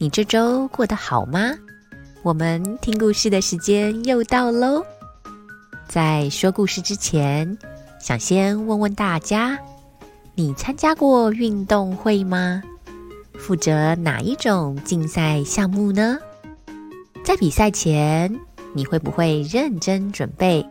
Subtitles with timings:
[0.00, 1.52] 你这周过得好吗？
[2.22, 4.80] 我们听故事的时间又到喽。
[5.88, 7.58] 在说故事之前，
[8.00, 9.58] 想先问问大家：
[10.36, 12.62] 你参加过运动会吗？
[13.36, 16.16] 负责哪一种竞赛项目呢？
[17.24, 18.38] 在比赛前，
[18.74, 20.64] 你会不会认真准备，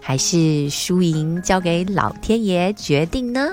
[0.00, 3.52] 还是输赢交给老天爷决定呢？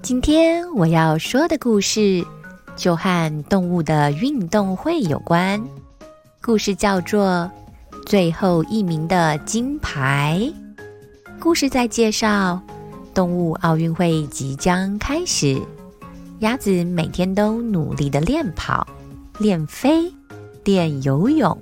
[0.00, 2.24] 今天我要说的故事。
[2.78, 5.60] 就和动物的运动会有关，
[6.40, 7.50] 故事叫做
[8.06, 10.40] 《最后一名的金牌》。
[11.40, 12.62] 故事在介绍
[13.12, 15.60] 动物奥运会即将开始，
[16.38, 18.86] 鸭子每天都努力的练跑、
[19.40, 20.12] 练飞、
[20.62, 21.58] 练游泳，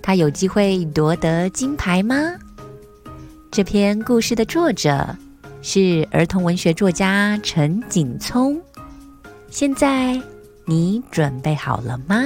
[0.00, 2.14] 它有机会夺得金牌吗？
[3.50, 5.16] 这篇故事的作者
[5.60, 8.62] 是儿童文学作家陈景聪。
[9.50, 10.22] 现在
[10.64, 12.16] 你准备好了吗？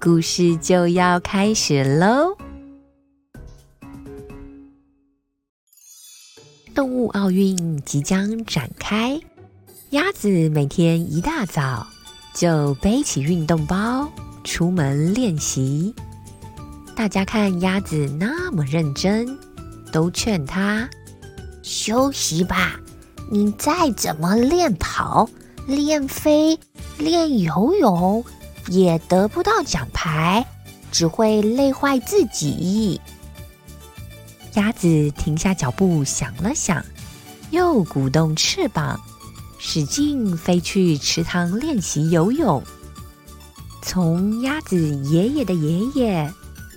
[0.00, 2.36] 故事就要开始喽！
[6.72, 9.20] 动物奥运即将展开，
[9.90, 11.84] 鸭子每天一大早
[12.32, 14.08] 就背起运动包
[14.44, 15.92] 出门练习。
[16.94, 19.36] 大家看鸭子那么认真，
[19.90, 20.88] 都劝它
[21.64, 22.78] 休息吧。
[23.32, 25.28] 你再怎么练跑。
[25.66, 26.58] 练飞、
[26.96, 28.24] 练游泳
[28.68, 30.46] 也得不到奖牌，
[30.92, 33.00] 只会累坏自己。
[34.54, 36.84] 鸭子停下脚步，想了想，
[37.50, 38.98] 又鼓动翅膀，
[39.58, 42.62] 使劲飞去池塘练习游泳。
[43.82, 46.32] 从鸭子爷爷的爷爷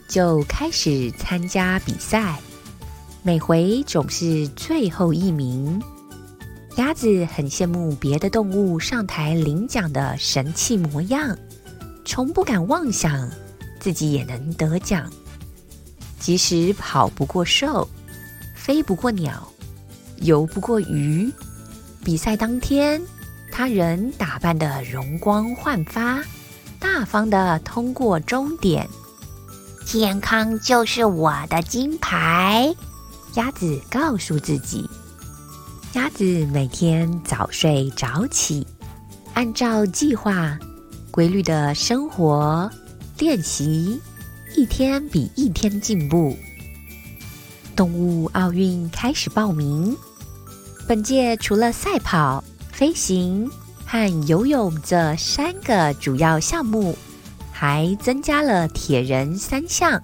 [0.07, 2.39] 就开始参加比赛，
[3.23, 5.81] 每回总是最后一名。
[6.79, 11.37] 鸭子很羡慕别的动物上台领奖的神气模样，
[12.05, 13.29] 从不敢妄想
[13.81, 15.11] 自己也能得奖。
[16.21, 17.85] 即使跑不过兽，
[18.55, 19.45] 飞不过鸟，
[20.21, 21.29] 游不过鱼，
[22.01, 23.01] 比赛当天，
[23.51, 26.23] 他仍打扮得容光焕发，
[26.79, 28.87] 大方的通过终点。
[29.85, 32.73] 健康就是我的金牌，
[33.33, 34.89] 鸭子告诉自己。
[35.93, 36.23] 鸭子
[36.53, 38.65] 每天早睡早起，
[39.33, 40.55] 按照计划
[41.09, 42.69] 规律的生活
[43.17, 43.99] 练习，
[44.55, 46.37] 一天比一天进步。
[47.75, 49.97] 动物奥运开始报名，
[50.87, 53.49] 本届除了赛跑、飞行
[53.83, 56.95] 和游泳这三个主要项目，
[57.51, 59.99] 还增加了铁人三项。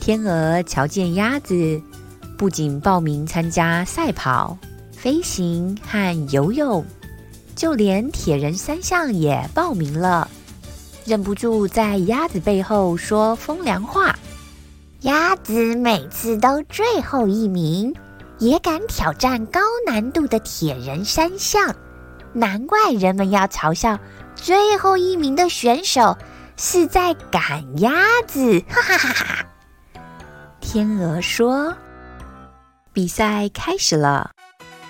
[0.00, 1.82] 天鹅瞧见鸭子。
[2.42, 4.58] 不仅报名参加赛跑、
[4.90, 6.84] 飞行和游泳，
[7.54, 10.28] 就连铁人三项也报名了，
[11.04, 14.18] 忍不住在鸭子背后说风凉话
[15.02, 17.94] ：“鸭子每次都最后一名，
[18.40, 21.72] 也敢挑战高难度的铁人三项，
[22.32, 23.96] 难怪人们要嘲笑
[24.34, 26.18] 最后一名的选手
[26.56, 27.92] 是在赶鸭
[28.26, 29.46] 子。”哈哈哈哈！
[30.60, 31.72] 天鹅说。
[32.94, 34.30] 比赛开始了，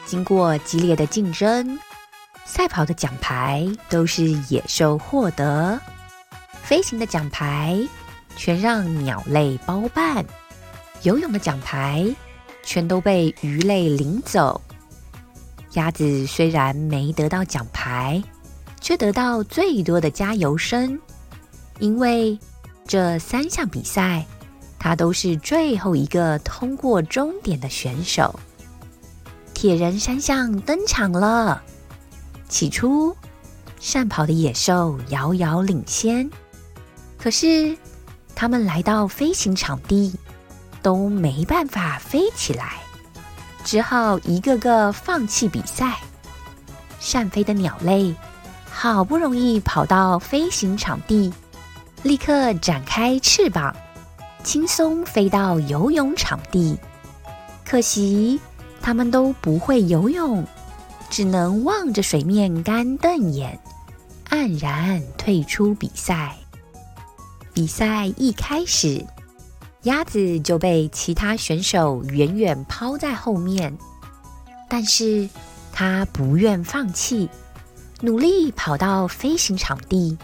[0.05, 1.79] 经过激烈的竞争，
[2.45, 5.81] 赛跑的奖牌都是野兽获得，
[6.65, 7.81] 飞行的奖牌
[8.35, 10.25] 全让鸟类包办，
[11.03, 12.13] 游泳的奖牌
[12.65, 14.61] 全都被鱼类领走。
[15.75, 18.21] 鸭子虽然没得到奖牌，
[18.81, 20.99] 却得到最多的加油声，
[21.79, 22.37] 因为
[22.85, 24.27] 这三项比赛。
[24.83, 28.41] 他都是最后一个通过终点的选手。
[29.55, 31.63] 铁人三项登场了。
[32.49, 33.17] 起初，
[33.79, 36.29] 善跑的野兽遥遥领先，
[37.17, 37.79] 可是
[38.35, 40.17] 他们来到飞行场地，
[40.83, 42.83] 都没办法飞起来，
[43.63, 45.97] 只好一个个放弃比赛。
[46.99, 48.13] 善飞的鸟类
[48.69, 51.33] 好不容易跑到飞行场地，
[52.03, 53.73] 立刻展开翅膀。
[54.43, 56.77] 轻松飞到游泳场地，
[57.65, 58.41] 可惜
[58.81, 60.45] 他们都不会游泳，
[61.09, 63.59] 只能望着水面干瞪眼，
[64.29, 66.37] 黯然退出比赛。
[67.55, 69.07] 比赛一开始，
[69.83, 73.77] 鸭子就被其他选手远远抛在后面，
[74.69, 75.29] 但是
[75.73, 77.29] 它不愿放弃，
[78.01, 80.19] 努力跑到飞行场地，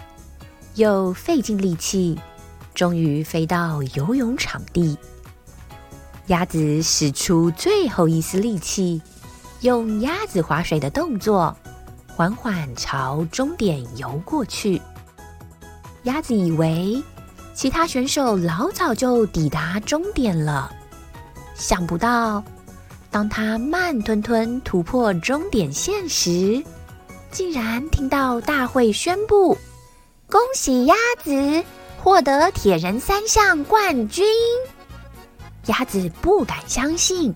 [0.74, 2.18] 又费尽力气，
[2.78, 4.96] 终于飞到游泳场地。
[6.28, 9.02] 鸭子使出最后一丝力气，
[9.62, 11.56] 用鸭子划水的动作，
[12.06, 14.80] 缓缓朝终点游过去。
[16.04, 17.02] 鸭子以为。
[17.52, 20.72] 其他选手老早就抵达终点了，
[21.56, 22.40] 想不到，
[23.10, 26.62] 当他慢吞吞突破终点线时，
[27.32, 29.58] 竟然听到大会宣布
[30.30, 31.64] ：“恭喜鸭子
[32.02, 34.24] 获得铁人三项冠军！”
[35.66, 37.34] 鸭子不敢相信，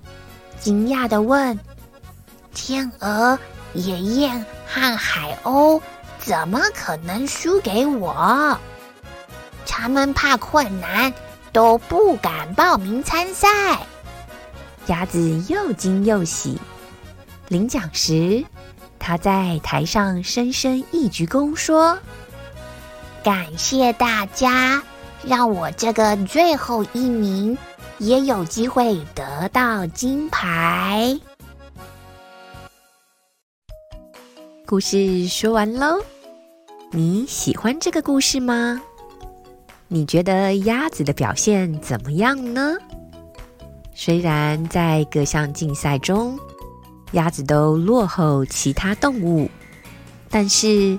[0.59, 1.59] 惊讶的问
[2.55, 3.39] ：“天鹅、
[3.75, 5.81] 野雁和海鸥
[6.19, 8.57] 怎么可能输给我？”
[9.67, 11.13] 他们怕困难，
[11.53, 13.49] 都不敢报名参赛。
[14.87, 16.59] 鸭子又惊又喜。
[17.49, 18.45] 领奖时，
[18.99, 21.99] 他在台上深深一鞠躬，说
[23.23, 24.83] ：“感谢大家，
[25.25, 27.57] 让我这个最后一名
[27.99, 31.19] 也有机会得到金牌。”
[34.67, 36.01] 故事说完喽，
[36.91, 38.81] 你喜欢这个故事吗？
[39.87, 42.75] 你觉得鸭子的表现怎么样呢？
[43.95, 46.39] 虽然在各项竞赛中，
[47.13, 49.51] 鸭子都落后其他动物，
[50.31, 50.99] 但是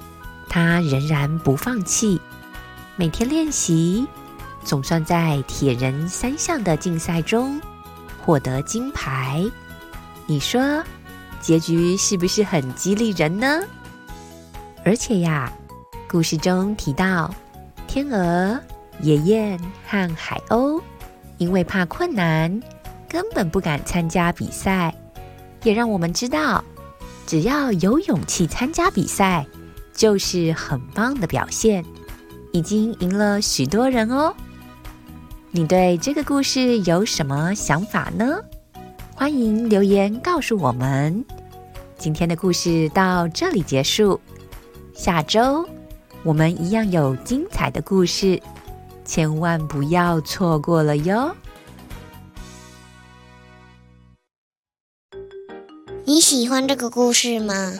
[0.50, 2.20] 他仍然不放弃，
[2.96, 4.08] 每天练习，
[4.64, 7.60] 总算在铁人三项的竞赛中
[8.24, 9.44] 获得金牌。
[10.26, 10.84] 你说，
[11.42, 13.62] 结局是不是很激励人呢？
[14.86, 15.52] 而且呀，
[16.10, 17.34] 故事中提到
[17.88, 18.60] 天鹅。
[19.02, 20.80] 野雁和海鸥
[21.40, 22.62] 因为怕困难，
[23.10, 24.94] 根本不敢参加比赛，
[25.64, 26.64] 也让我们知道，
[27.26, 29.46] 只要有勇气参加比赛，
[29.94, 31.86] 就是很棒的表现，
[32.52, 34.36] 已经赢了许多人哦。
[35.52, 38.40] 你对这个故事有什么想法呢？
[39.16, 41.24] 欢迎留言告诉我们。
[41.98, 44.20] 今天的故事到这里结束，
[44.94, 45.68] 下周
[46.24, 48.42] 我们一样有精彩的故事。
[49.06, 51.36] 千万不要错过了哟！
[56.06, 57.54] 你喜欢这个故事吗？《